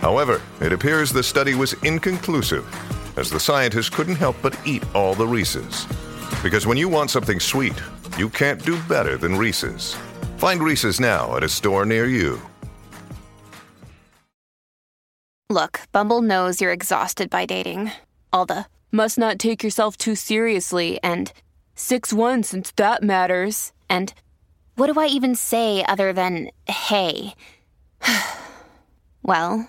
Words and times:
However, 0.00 0.40
it 0.60 0.72
appears 0.72 1.12
the 1.12 1.22
study 1.22 1.54
was 1.54 1.74
inconclusive, 1.84 2.66
as 3.18 3.30
the 3.30 3.40
scientists 3.40 3.90
couldn't 3.90 4.16
help 4.16 4.36
but 4.40 4.58
eat 4.64 4.82
all 4.94 5.14
the 5.14 5.26
Reese's. 5.26 5.86
Because 6.42 6.66
when 6.66 6.78
you 6.78 6.88
want 6.88 7.10
something 7.10 7.38
sweet, 7.38 7.80
you 8.16 8.30
can't 8.30 8.64
do 8.64 8.80
better 8.88 9.16
than 9.16 9.36
Reese's. 9.36 9.94
Find 10.38 10.62
Reese's 10.62 11.00
now 11.00 11.36
at 11.36 11.44
a 11.44 11.48
store 11.48 11.84
near 11.84 12.06
you. 12.06 12.40
Look, 15.50 15.80
Bumble 15.92 16.22
knows 16.22 16.60
you're 16.60 16.72
exhausted 16.72 17.28
by 17.28 17.44
dating. 17.44 17.90
All 18.32 18.46
the 18.46 18.66
must 18.92 19.18
not 19.18 19.38
take 19.38 19.62
yourself 19.62 19.96
too 19.96 20.14
seriously 20.14 20.98
and 21.02 21.32
6 21.74 22.12
1 22.12 22.42
since 22.44 22.70
that 22.76 23.02
matters. 23.02 23.72
And 23.88 24.14
what 24.76 24.92
do 24.92 24.98
I 24.98 25.06
even 25.06 25.34
say 25.34 25.84
other 25.84 26.12
than 26.12 26.50
hey? 26.66 27.34
well, 29.22 29.68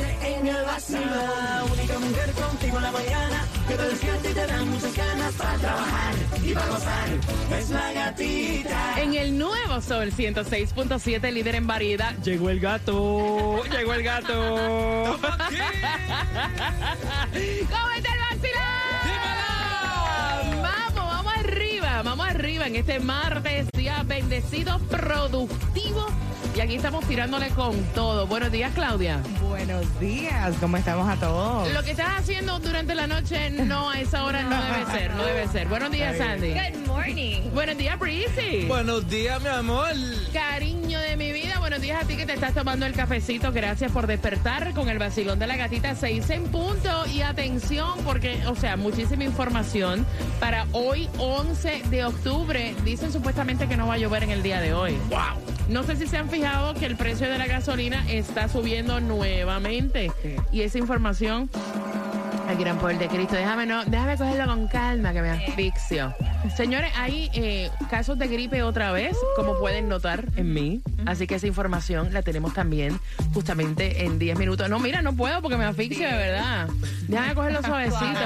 En 0.41 0.47
el 0.47 0.65
vacilón. 0.65 1.03
La 1.07 1.63
única 1.71 1.99
mujer 1.99 2.31
contigo 2.31 2.77
en 2.77 2.83
la 2.83 2.91
mañana 2.91 3.45
que 3.67 3.75
te 3.75 3.83
despierta 3.83 4.27
y 4.27 4.33
te 4.33 4.47
da 4.47 4.63
muchas 4.63 4.97
ganas 4.97 5.33
para 5.35 5.57
trabajar 5.57 6.15
y 6.43 6.53
para 6.53 6.67
gozar. 6.67 7.09
Es 7.59 7.69
la 7.69 7.93
gatita. 7.93 9.01
En 9.03 9.13
el 9.13 9.37
nuevo 9.37 9.81
Sol 9.81 10.11
106.7, 10.11 11.31
líder 11.31 11.53
en 11.55 11.67
variedad, 11.67 12.15
llegó 12.23 12.49
el 12.49 12.59
gato. 12.59 13.61
Llegó 13.65 13.93
el 13.93 14.01
gato. 14.01 14.33
¿Cómo 15.19 15.37
está 17.95 18.09
el 18.13 18.19
vacilón? 18.31 18.63
Vamos, 20.63 20.95
vamos 20.95 21.33
arriba, 21.37 22.01
vamos 22.01 22.27
arriba 22.27 22.65
en 22.65 22.77
este 22.77 22.99
martes, 22.99 23.67
día 23.73 24.01
bendecido, 24.07 24.79
productivo. 24.89 26.07
Y 26.53 26.59
aquí 26.59 26.75
estamos 26.75 27.07
tirándole 27.07 27.49
con 27.51 27.81
todo. 27.95 28.27
Buenos 28.27 28.51
días, 28.51 28.73
Claudia. 28.73 29.21
Buenos 29.47 29.99
días, 30.01 30.53
¿cómo 30.59 30.75
estamos 30.75 31.07
a 31.09 31.15
todos? 31.15 31.71
Lo 31.71 31.81
que 31.81 31.91
estás 31.91 32.19
haciendo 32.19 32.59
durante 32.59 32.93
la 32.93 33.07
noche, 33.07 33.49
no, 33.51 33.89
a 33.89 33.99
esa 34.01 34.25
hora 34.25 34.43
no 34.43 34.61
debe 34.63 34.85
ser, 34.91 35.15
no 35.15 35.23
debe 35.23 35.47
ser. 35.47 35.67
Buenos 35.69 35.91
días, 35.91 36.17
Sandy. 36.17 36.53
Good 36.53 36.87
morning. 36.87 37.41
Buenos 37.53 37.77
días, 37.77 37.97
Breezy. 37.97 38.65
Buenos 38.67 39.07
días, 39.09 39.41
mi 39.41 39.47
amor. 39.47 39.91
Buenos 41.81 41.97
días 41.97 42.03
a 42.03 42.07
ti 42.07 42.15
que 42.15 42.27
te 42.27 42.33
estás 42.33 42.53
tomando 42.53 42.85
el 42.85 42.93
cafecito. 42.93 43.51
Gracias 43.51 43.91
por 43.91 44.05
despertar 44.05 44.71
con 44.75 44.87
el 44.87 44.99
vacilón 44.99 45.39
de 45.39 45.47
la 45.47 45.55
gatita 45.55 45.95
6 45.95 46.29
en 46.29 46.43
punto. 46.43 47.07
Y 47.07 47.23
atención, 47.23 47.97
porque, 48.03 48.39
o 48.45 48.55
sea, 48.55 48.77
muchísima 48.77 49.23
información 49.23 50.05
para 50.39 50.67
hoy, 50.73 51.09
11 51.17 51.81
de 51.89 52.05
octubre. 52.05 52.75
Dicen 52.85 53.11
supuestamente 53.11 53.67
que 53.67 53.77
no 53.77 53.87
va 53.87 53.95
a 53.95 53.97
llover 53.97 54.21
en 54.21 54.29
el 54.29 54.43
día 54.43 54.61
de 54.61 54.75
hoy. 54.75 54.95
¡Wow! 55.09 55.19
No 55.69 55.81
sé 55.81 55.95
si 55.95 56.05
se 56.05 56.17
han 56.17 56.29
fijado 56.29 56.75
que 56.75 56.85
el 56.85 56.97
precio 56.97 57.27
de 57.27 57.39
la 57.39 57.47
gasolina 57.47 58.05
está 58.11 58.47
subiendo 58.47 58.99
nuevamente. 58.99 60.11
Y 60.51 60.61
esa 60.61 60.77
información. 60.77 61.49
Al 62.51 62.57
gran 62.57 62.77
poder 62.79 62.97
de 62.97 63.07
Cristo. 63.07 63.35
Déjame, 63.37 63.65
no, 63.65 63.85
déjame 63.85 64.17
cogerlo 64.17 64.45
con 64.45 64.67
calma, 64.67 65.13
que 65.13 65.21
me 65.21 65.29
asfixio. 65.29 66.13
Señores, 66.57 66.91
hay 66.97 67.29
eh, 67.33 67.69
casos 67.89 68.19
de 68.19 68.27
gripe 68.27 68.61
otra 68.61 68.91
vez, 68.91 69.15
como 69.37 69.57
pueden 69.57 69.87
notar 69.87 70.27
en 70.35 70.53
mí. 70.53 70.81
Así 71.05 71.27
que 71.27 71.35
esa 71.35 71.47
información 71.47 72.11
la 72.11 72.23
tenemos 72.23 72.53
también 72.53 72.99
justamente 73.33 74.03
en 74.03 74.19
10 74.19 74.37
minutos. 74.37 74.69
No, 74.69 74.79
mira, 74.79 75.01
no 75.01 75.15
puedo 75.15 75.41
porque 75.41 75.55
me 75.55 75.63
asfixio, 75.63 76.05
de 76.05 76.13
verdad. 76.13 76.67
Déjame 77.07 77.35
cogerlo 77.35 77.61
suavecito. 77.65 78.19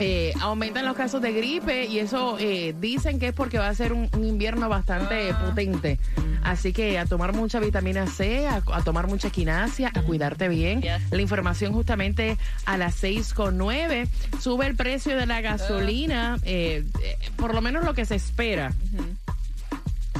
Eh, 0.00 0.32
aumentan 0.40 0.84
los 0.84 0.96
casos 0.96 1.22
de 1.22 1.32
gripe 1.32 1.86
y 1.86 2.00
eso 2.00 2.36
eh, 2.40 2.74
dicen 2.80 3.20
que 3.20 3.28
es 3.28 3.32
porque 3.32 3.58
va 3.58 3.68
a 3.68 3.74
ser 3.76 3.92
un, 3.92 4.08
un 4.12 4.24
invierno 4.24 4.68
bastante 4.68 5.32
potente. 5.34 6.00
Así 6.42 6.72
que 6.72 6.98
a 6.98 7.06
tomar 7.06 7.34
mucha 7.34 7.60
vitamina 7.60 8.06
C, 8.06 8.46
a, 8.46 8.62
a 8.72 8.82
tomar 8.82 9.06
mucha 9.06 9.30
quinasia, 9.30 9.90
a 9.94 10.02
cuidarte 10.02 10.48
bien. 10.48 10.82
La 11.10 11.20
información 11.20 11.72
justamente 11.72 12.38
a 12.64 12.76
las 12.76 12.94
6 12.96 13.34
con 13.34 13.58
9. 13.58 14.08
Sube 14.40 14.66
el 14.66 14.76
precio 14.76 15.16
de 15.16 15.26
la 15.26 15.40
gasolina, 15.40 16.38
eh, 16.42 16.84
eh, 17.02 17.16
por 17.36 17.54
lo 17.54 17.60
menos 17.60 17.84
lo 17.84 17.94
que 17.94 18.04
se 18.04 18.14
espera. 18.14 18.72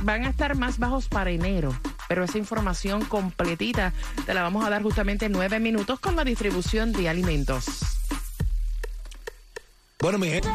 Van 0.03 0.25
a 0.25 0.31
estar 0.31 0.57
más 0.57 0.79
bajos 0.79 1.09
para 1.09 1.31
enero. 1.31 1.79
Pero 2.09 2.25
esa 2.25 2.39
información 2.39 3.05
completita 3.05 3.93
te 4.25 4.33
la 4.33 4.43
vamos 4.43 4.65
a 4.65 4.71
dar 4.71 4.83
justamente 4.83 5.27
en 5.27 5.33
9 5.33 5.61
minutos 5.61 6.01
con 6.01 6.17
la 6.17 6.25
distribución 6.25 6.93
de 6.93 7.09
alimentos. 7.09 7.67
Bueno, 10.01 10.19
mi 10.19 10.29
gente. 10.29 10.49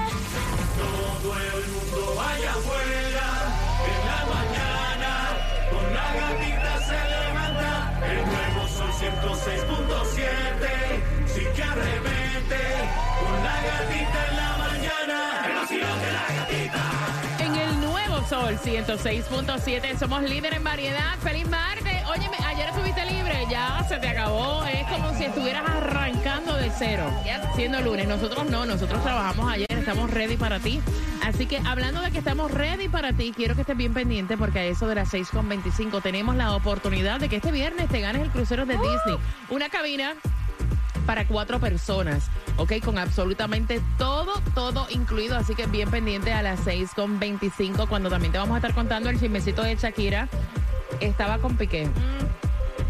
Sol 18.53 18.71
106.7 18.71 19.97
somos 19.97 20.21
líder 20.21 20.53
en 20.53 20.63
variedad. 20.63 21.17
¡Feliz 21.23 21.47
martes! 21.49 22.03
Óyeme, 22.07 22.37
ayer 22.45 22.69
estuviste 22.69 23.05
libre, 23.05 23.45
ya 23.49 23.83
se 23.87 23.97
te 23.97 24.07
acabó. 24.09 24.63
Es 24.65 24.85
como 24.87 25.13
si 25.15 25.23
estuvieras 25.23 25.67
arrancando 25.67 26.55
de 26.55 26.69
cero. 26.77 27.09
Siendo 27.55 27.81
lunes. 27.81 28.07
Nosotros 28.07 28.49
no, 28.49 28.65
nosotros 28.65 29.01
trabajamos 29.01 29.51
ayer, 29.51 29.71
estamos 29.71 30.11
ready 30.11 30.37
para 30.37 30.59
ti. 30.59 30.81
Así 31.23 31.47
que 31.47 31.61
hablando 31.65 32.01
de 32.01 32.11
que 32.11 32.19
estamos 32.19 32.51
ready 32.51 32.89
para 32.89 33.13
ti, 33.13 33.33
quiero 33.35 33.55
que 33.55 33.61
estés 33.61 33.77
bien 33.77 33.93
pendiente 33.93 34.37
porque 34.37 34.59
a 34.59 34.65
eso 34.65 34.87
de 34.87 34.95
las 34.95 35.11
6.25 35.11 36.01
tenemos 36.03 36.35
la 36.35 36.55
oportunidad 36.55 37.19
de 37.19 37.29
que 37.29 37.37
este 37.37 37.51
viernes 37.51 37.89
te 37.89 38.01
ganes 38.01 38.21
el 38.21 38.29
crucero 38.29 38.65
de 38.65 38.73
Disney. 38.73 39.17
Una 39.49 39.69
cabina 39.69 40.13
para 41.03 41.27
cuatro 41.27 41.59
personas, 41.59 42.29
¿ok? 42.57 42.73
Con 42.83 42.97
absolutamente 42.97 43.81
todo, 43.97 44.33
todo 44.55 44.87
incluido. 44.89 45.37
Así 45.37 45.55
que 45.55 45.65
bien 45.67 45.89
pendiente 45.89 46.33
a 46.33 46.41
las 46.41 46.65
6.25 46.65 47.87
cuando 47.87 48.09
también 48.09 48.31
te 48.31 48.37
vamos 48.37 48.55
a 48.55 48.57
estar 48.57 48.73
contando 48.73 49.09
el 49.09 49.19
chismecito 49.19 49.63
de 49.63 49.75
Shakira. 49.75 50.27
Estaba 50.99 51.39
con 51.39 51.57
Piqué. 51.57 51.87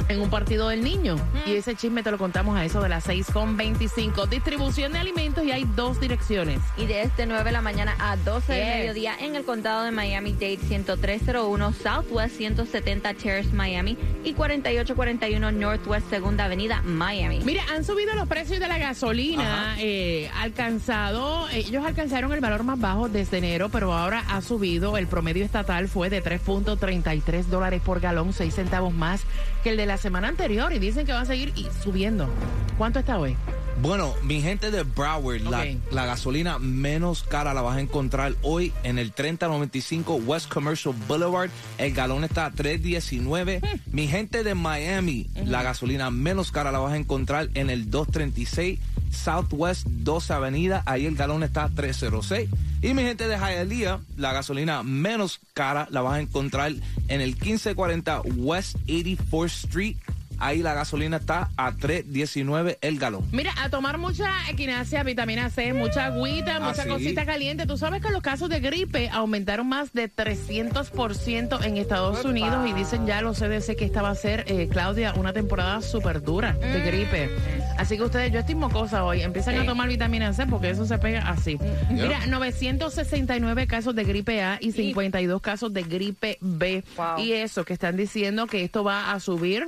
En 0.10 0.22
un 0.22 0.30
partido 0.30 0.68
del 0.70 0.84
niño. 0.84 1.16
Y 1.46 1.54
ese 1.56 1.76
chisme 1.76 2.04
te 2.04 2.12
lo 2.12 2.18
contamos 2.18 2.58
a 2.58 2.66
eso 2.66 2.82
de 2.82 2.90
las 2.90 3.08
6.25. 3.08 4.28
Distribución 4.28 4.92
de 4.94 5.00
alimentos 5.00 5.44
y 5.46 5.52
hay 5.52 5.64
dos 5.76 6.00
direcciones. 6.00 6.60
Y 6.78 6.86
de 6.86 7.02
este 7.04 7.26
9 7.26 7.44
de 7.46 7.52
la 7.52 7.62
mañana 7.62 7.96
a 8.00 8.18
12 8.18 8.54
del 8.54 8.64
Yes. 8.66 8.76
mediodía 8.78 9.16
en 9.20 9.36
el 9.36 9.44
condado 9.46 9.84
de 9.84 9.92
Miami-Dade 9.92 10.58
10301 10.58 11.74
Southwest 11.74 12.36
170 12.38 13.14
Terrace 13.14 13.50
Miami 13.54 13.98
y 14.24 14.34
4841 14.34 15.52
Northwest 15.52 16.10
Segunda 16.10 16.46
Avenida 16.46 16.82
Miami. 16.84 17.40
Mira, 17.44 17.64
han 17.74 17.84
subido 17.84 18.14
los 18.16 18.28
precios 18.28 18.60
de 18.60 18.68
la 18.68 18.78
gasolina. 18.78 19.76
eh, 19.80 20.30
alcanzado, 20.40 21.48
ellos 21.50 21.84
alcanzaron 21.86 22.32
el 22.34 22.40
valor 22.42 22.64
más 22.64 22.80
bajo 22.80 23.10
desde 23.10 23.38
enero, 23.38 23.70
pero 23.70 23.94
ahora 23.94 24.24
ha 24.30 24.42
subido. 24.42 24.98
El 24.98 25.08
promedio 25.08 25.44
estatal 25.46 25.88
fue 25.88 26.10
de 26.10 26.22
3.33 26.24 27.46
dólares 27.46 27.82
por 27.84 28.00
galón, 28.00 28.34
6 28.34 28.54
centavos 28.54 28.94
más 28.94 29.22
que 29.64 29.70
el 29.70 29.78
de 29.78 29.86
la 29.86 29.93
semana 29.98 30.28
anterior. 30.28 30.74
Y 30.74 30.80
dicen 30.80 31.06
que 31.06 31.14
va 31.14 31.22
a 31.22 31.26
seguir 31.26 31.54
subiendo. 31.84 32.30
¿Cuánto 32.78 33.00
está 33.00 33.20
hoy? 33.20 33.36
Bueno, 33.82 34.14
mi 34.24 34.42
gente 34.42 34.72
de 34.72 34.84
Broward, 34.84 35.42
la, 35.42 36.06
gasolina 36.06 36.60
menos 36.60 37.24
cara 37.24 37.54
la 37.54 37.62
vas 37.62 37.78
a 37.78 37.82
encontrar 37.82 38.36
hoy 38.42 38.72
en 38.84 38.98
el 38.98 39.12
3095 39.12 40.16
West 40.26 40.52
Commercial 40.52 40.96
Boulevard. 41.08 41.50
El 41.78 41.94
galón 41.94 42.24
está 42.24 42.46
a 42.46 42.52
319. 42.52 43.62
Mi 43.92 44.08
gente 44.08 44.44
de 44.44 44.56
Miami, 44.56 45.28
la 45.46 45.64
gasolina 45.64 46.12
menos 46.12 46.52
cara 46.52 46.72
la 46.72 46.80
vas 46.80 46.94
a 46.94 46.98
encontrar 46.98 47.50
en 47.56 47.70
el 47.70 47.90
236 47.90 48.80
Southwest 49.12 49.86
12 49.88 50.34
Avenida. 50.34 50.84
Ahí 50.86 51.06
el 51.06 51.16
galón 51.16 51.44
está 51.44 51.66
a 51.66 51.70
306. 51.70 52.50
Y 52.82 52.94
mi 52.94 53.04
gente 53.04 53.28
de 53.28 53.38
Hialeah, 53.38 54.02
la 54.18 54.34
gasolina 54.34 54.84
menos 54.84 55.40
cara 55.54 55.88
la 55.90 56.02
vas 56.02 56.16
a 56.16 56.22
encontrar 56.22 56.74
en 57.08 57.22
el 57.22 57.32
1540 57.32 58.22
West 58.38 58.78
84th 58.88 59.46
Street 59.46 59.98
ahí 60.44 60.62
la 60.62 60.74
gasolina 60.74 61.18
está 61.18 61.50
a 61.58 61.72
3.19 61.72 62.78
el 62.82 63.00
galón. 63.00 63.26
Mira, 63.32 63.54
a 63.62 63.70
tomar 63.70 63.98
mucha 63.98 64.30
equinacia, 64.50 65.04
vitamina 65.04 65.50
C, 65.50 65.74
mucha 65.74 66.06
agüita, 66.06 66.60
mucha 66.60 66.82
¿Ah, 66.82 66.86
sí? 66.86 66.90
cosita 66.90 67.26
caliente. 67.26 67.66
Tú 67.66 67.78
sabes 67.78 68.02
que 68.02 68.12
los 68.12 68.22
casos 68.22 68.50
de 68.50 68.60
gripe 68.60 69.10
aumentaron 69.10 69.68
más 69.68 69.94
de 69.94 70.14
300% 70.14 71.64
en 71.64 71.78
Estados 71.78 72.26
Unidos 72.26 72.68
y 72.68 72.74
dicen 72.74 73.08
ya 73.08 73.22
los 73.22 73.40
CDC 73.40 73.76
que 73.78 73.86
esta 73.86 74.02
va 74.02 74.10
a 74.10 74.16
ser, 74.16 74.44
eh, 74.48 74.68
Claudia, 74.70 75.14
una 75.14 75.34
temporada 75.34 75.82
súper 75.82 76.22
dura 76.22 76.54
de 76.54 76.82
gripe. 76.82 77.30
Así 77.78 77.98
que 77.98 78.04
ustedes, 78.04 78.32
yo 78.32 78.40
estoy 78.40 78.56
mocosa 78.56 79.04
hoy, 79.04 79.22
empiezan 79.22 79.58
a 79.58 79.66
tomar 79.66 79.88
vitamina 79.88 80.34
C 80.34 80.46
porque 80.46 80.70
eso 80.70 80.86
se 80.86 80.98
pega 80.98 81.30
así. 81.30 81.58
Mira, 81.90 82.26
969 82.28 83.68
casos 83.68 83.96
de 83.96 84.04
gripe 84.04 84.44
A 84.44 84.58
y 84.62 84.72
52 84.72 85.42
casos 85.42 85.74
de 85.74 85.84
gripe 85.84 86.38
B. 86.42 86.84
Wow. 86.98 87.20
Y 87.20 87.32
eso 87.32 87.64
que 87.64 87.74
están 87.74 87.96
diciendo 87.96 88.48
que 88.48 88.64
esto 88.64 88.84
va 88.84 89.12
a 89.12 89.20
subir 89.20 89.68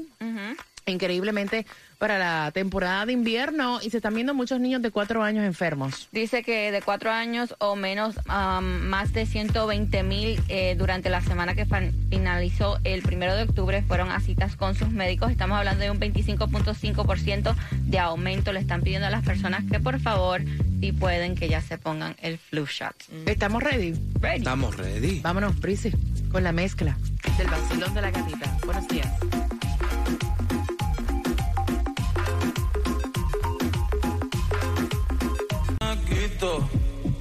increíblemente 0.91 1.65
para 1.97 2.19
la 2.19 2.51
temporada 2.51 3.05
de 3.05 3.13
invierno 3.13 3.79
y 3.81 3.89
se 3.89 3.97
están 3.97 4.13
viendo 4.13 4.33
muchos 4.33 4.59
niños 4.59 4.81
de 4.81 4.91
cuatro 4.91 5.23
años 5.23 5.45
enfermos. 5.45 6.09
Dice 6.11 6.43
que 6.43 6.71
de 6.71 6.81
cuatro 6.81 7.11
años 7.11 7.55
o 7.59 7.75
menos, 7.75 8.15
um, 8.27 8.63
más 8.63 9.13
de 9.13 9.25
120 9.25 10.03
mil 10.03 10.41
eh, 10.49 10.75
durante 10.77 11.09
la 11.09 11.21
semana 11.21 11.55
que 11.55 11.65
finalizó 12.09 12.79
el 12.83 13.01
primero 13.01 13.35
de 13.35 13.43
octubre 13.43 13.81
fueron 13.83 14.11
a 14.11 14.19
citas 14.19 14.55
con 14.55 14.75
sus 14.75 14.89
médicos. 14.89 15.31
Estamos 15.31 15.57
hablando 15.57 15.83
de 15.83 15.91
un 15.91 15.99
25.5% 15.99 17.55
de 17.85 17.99
aumento. 17.99 18.51
Le 18.53 18.59
están 18.59 18.81
pidiendo 18.81 19.07
a 19.07 19.09
las 19.09 19.23
personas 19.23 19.63
que 19.71 19.79
por 19.79 19.99
favor, 19.99 20.41
si 20.79 20.91
pueden, 20.91 21.35
que 21.35 21.47
ya 21.47 21.61
se 21.61 21.77
pongan 21.77 22.15
el 22.21 22.37
flu 22.37 22.65
shot. 22.65 22.95
¿Estamos 23.25 23.63
ready? 23.63 23.93
Ready. 24.19 24.37
Estamos 24.39 24.75
ready. 24.77 25.19
Vámonos, 25.21 25.55
Prisi, 25.55 25.91
con 26.31 26.43
la 26.43 26.51
mezcla 26.51 26.97
del 27.37 27.47
vacilón 27.47 27.93
de 27.93 28.01
la 28.01 28.11
gatita. 28.11 28.57
Buenos 28.65 28.87
días. 28.87 29.09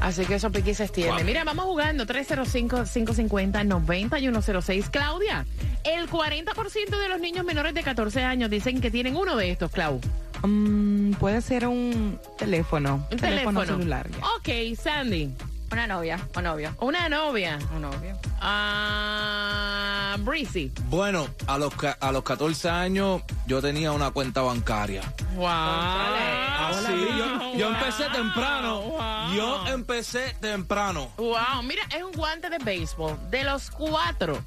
Así 0.00 0.24
que 0.24 0.36
eso 0.36 0.50
piqui 0.52 0.74
se 0.74 0.84
extiende. 0.84 1.12
Wow. 1.12 1.24
Mira, 1.24 1.44
vamos 1.44 1.64
jugando 1.64 2.06
305-550-9106. 2.06 4.90
Claudia, 4.90 5.46
el 5.84 6.08
40% 6.08 6.98
de 6.98 7.08
los 7.08 7.20
niños 7.20 7.44
menores 7.44 7.74
de 7.74 7.82
14 7.82 8.22
años 8.22 8.50
dicen 8.50 8.80
que 8.80 8.90
tienen 8.90 9.16
uno 9.16 9.36
de 9.36 9.50
estos, 9.50 9.70
Clau. 9.70 10.00
Mm, 10.42 11.12
puede 11.14 11.40
ser 11.40 11.66
un 11.66 12.20
teléfono. 12.38 13.06
Un 13.10 13.18
teléfono. 13.18 13.64
celular. 13.64 14.08
ya. 14.10 14.18
Ok, 14.36 14.76
Sandy. 14.76 15.30
Una 15.72 15.86
novia 15.86 16.18
o 16.34 16.40
novio. 16.40 16.74
Una 16.80 17.08
novia. 17.08 17.58
Un 17.74 17.82
novio. 17.82 18.16
Ah, 18.40 20.16
Breezy. 20.20 20.70
Bueno, 20.88 21.26
a 21.46 21.58
los, 21.58 21.74
ca- 21.74 21.96
a 22.00 22.12
los 22.12 22.22
14 22.22 22.68
años 22.70 23.22
yo 23.46 23.60
tenía 23.60 23.92
una 23.92 24.10
cuenta 24.10 24.40
bancaria. 24.42 25.02
Wow. 25.34 25.46
Así, 25.46 26.92
yo, 27.18 27.58
yo 27.58 27.68
empecé 27.68 28.04
temprano. 28.10 28.80
Wow. 28.82 29.34
Yo 29.36 29.66
empecé 29.68 30.34
temprano. 30.40 31.10
Wow, 31.18 31.62
mira, 31.64 31.82
es 31.96 32.02
un 32.02 32.12
guante 32.12 32.48
de 32.48 32.58
béisbol. 32.58 33.18
De 33.30 33.44
los 33.44 33.70
cuatro, 33.70 34.38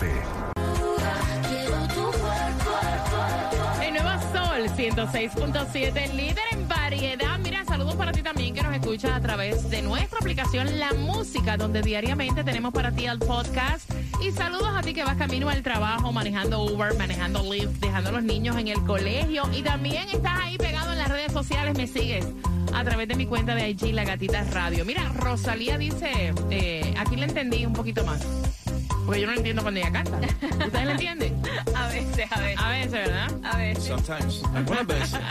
El 3.83 3.93
nuevo 3.93 4.09
Sol 4.33 4.69
106.7, 4.75 6.13
líder 6.13 6.43
en 6.51 6.67
variedad. 6.67 7.39
Mira, 7.39 7.63
saludos 7.65 7.95
para 7.95 8.11
ti 8.11 8.21
también 8.21 8.53
que 8.53 8.61
nos 8.61 8.73
escuchas 8.73 9.11
a 9.11 9.21
través 9.21 9.69
de 9.69 9.81
nuestra 9.81 10.19
aplicación 10.19 10.79
La 10.79 10.93
Música, 10.93 11.57
donde 11.57 11.81
diariamente 11.81 12.43
tenemos 12.43 12.73
para 12.73 12.91
ti 12.91 13.05
el 13.05 13.19
podcast. 13.19 13.89
Y 14.25 14.31
saludos 14.31 14.69
a 14.75 14.81
ti 14.81 14.95
que 14.95 15.03
vas 15.03 15.17
camino 15.17 15.49
al 15.49 15.61
trabajo, 15.61 16.11
manejando 16.11 16.63
Uber, 16.63 16.97
manejando 16.97 17.43
Lyft, 17.43 17.79
dejando 17.79 18.09
a 18.09 18.13
los 18.13 18.23
niños 18.23 18.57
en 18.57 18.69
el 18.69 18.83
colegio. 18.83 19.43
Y 19.53 19.61
también 19.61 20.09
estás 20.09 20.39
ahí 20.41 20.57
pegado 20.57 20.93
en 20.93 20.97
las 20.97 21.09
redes 21.09 21.31
sociales, 21.31 21.77
me 21.77 21.85
sigues 21.85 22.25
a 22.73 22.83
través 22.83 23.07
de 23.07 23.13
mi 23.13 23.27
cuenta 23.27 23.53
de 23.53 23.69
IG, 23.69 23.93
La 23.93 24.03
Gatita 24.03 24.43
Radio. 24.45 24.83
Mira, 24.83 25.07
Rosalía 25.09 25.77
dice, 25.77 26.33
eh, 26.49 26.95
aquí 26.97 27.17
le 27.17 27.25
entendí 27.25 27.67
un 27.67 27.73
poquito 27.73 28.03
más. 28.03 28.25
Porque 29.05 29.21
yo 29.21 29.27
no 29.27 29.33
entiendo 29.33 29.61
cuando 29.61 29.79
ella 29.79 29.91
canta. 29.91 30.17
¿Ustedes 30.19 30.85
la 30.85 30.91
entienden? 30.91 31.41
A 31.75 31.87
veces, 31.87 32.31
a 32.31 32.39
veces. 32.39 32.59
A 32.61 32.69
veces, 32.69 32.91
¿verdad? 32.91 33.31
A 33.43 33.57
veces. 33.57 33.83
Sometimes. 33.83 34.41
Algunas 34.53 34.87
veces. 34.87 35.19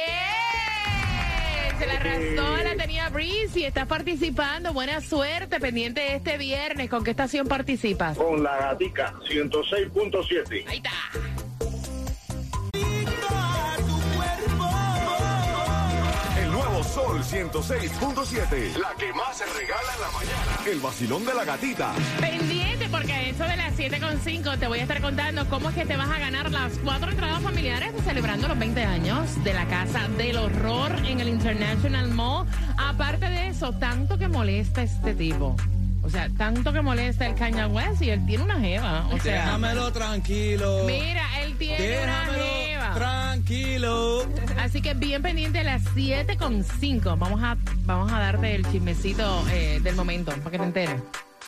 Se 1.83 1.89
la 1.89 1.99
razón 1.99 2.63
la 2.63 2.77
tenía 2.77 3.09
Breeze 3.09 3.59
y 3.59 3.65
estás 3.65 3.89
participando. 3.89 4.73
Buena 4.73 5.01
suerte, 5.01 5.59
pendiente 5.59 6.15
este 6.15 6.39
viernes. 6.39 6.89
¿Con 6.89 7.03
qué 7.03 7.11
estación 7.11 7.49
participas? 7.49 8.17
Con 8.17 8.41
la 8.41 8.57
gatica 8.57 9.15
106.7. 9.29 10.65
Ahí 10.69 10.77
está. 10.77 10.93
El 16.41 16.53
nuevo 16.53 16.85
Sol 16.85 17.21
106.7. 17.21 18.77
La 18.77 18.95
que 18.97 19.13
más 19.13 19.39
se 19.39 19.47
regala 19.47 19.95
en 19.95 20.01
la 20.01 20.11
mañana. 20.13 20.71
El 20.71 20.79
vacilón 20.79 21.27
de 21.27 21.35
la 21.35 21.45
gatita. 21.45 21.95
Pendiente 22.21 22.72
porque 22.93 23.13
a 23.13 23.23
eso 23.29 23.45
de 23.45 23.57
las 23.57 23.77
7.5 23.77 24.59
te 24.59 24.67
voy 24.69 24.79
a 24.79 24.83
estar 24.83 25.01
contando 25.01 25.49
cómo 25.49 25.71
es 25.71 25.75
que 25.75 25.85
te 25.87 25.97
vas 25.97 26.09
a 26.11 26.19
ganar 26.21 26.51
las 26.53 26.73
cuatro 26.85 27.11
entradas 27.11 27.43
familiares 27.43 27.91
celebrando 28.05 28.47
los 28.47 28.59
20 28.59 28.85
años 28.85 29.43
de 29.43 29.53
la 29.55 29.67
Casa 29.67 30.07
del 30.17 30.37
Horror 30.37 30.95
en 31.07 31.21
el 31.21 31.29
International 31.29 32.09
Mall. 32.09 32.47
Aparte 32.79 33.29
de 33.29 33.49
eso, 33.49 33.73
tanto 33.73 34.19
que 34.19 34.29
molesta 34.29 34.83
este 34.83 35.15
tipo. 35.15 35.57
O 36.05 36.11
sea, 36.11 36.29
tanto 36.37 36.73
que 36.73 36.83
molesta 36.83 37.27
el 37.27 37.35
Kanye 37.35 37.65
West 37.67 38.03
y 38.03 38.11
él 38.11 38.25
tiene 38.27 38.45
una 38.45 38.61
jeva. 38.61 39.07
O 39.13 39.19
sea, 39.19 39.45
Déjamelo 39.45 39.93
tranquilo. 39.93 40.83
mira, 40.87 41.41
él 41.43 41.57
tiene 41.57 42.03
una 42.03 42.21
Déjamelo 42.21 42.45
jeva. 42.45 42.95
tranquilo. 42.95 44.27
Así 44.59 44.83
que 44.83 44.95
bien 44.95 45.23
pendiente 45.23 45.61
a 45.61 45.65
las 45.65 45.83
7.5. 45.95 47.17
Vamos 47.19 47.43
a, 47.43 47.57
vamos 47.85 48.13
a 48.13 48.19
darte 48.19 48.55
el 48.55 48.71
chismecito 48.71 49.45
eh, 49.51 49.81
del 49.83 49.95
momento 49.97 50.33
para 50.33 50.51
que 50.51 50.59
te 50.59 50.65
enteres. 50.65 51.03